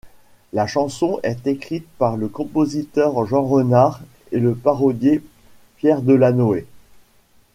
La 0.51 0.65
chanson 0.65 1.19
est 1.21 1.45
écrite 1.45 1.85
par 1.99 2.17
le 2.17 2.27
compositeur 2.27 3.23
Jean 3.27 3.43
Renard 3.45 4.01
et 4.31 4.39
le 4.39 4.55
parolier 4.55 5.21
Pierre 5.77 6.01
Delanoë. 6.01 6.65